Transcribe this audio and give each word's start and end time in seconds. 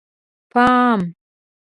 _پام!!! 0.53 0.99